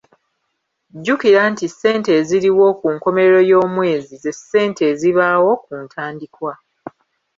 [0.97, 6.53] Jjukira nti ssente eziriwo ku nkomerero y’omwezi ze ssente ezibaawo ku ntandikwa.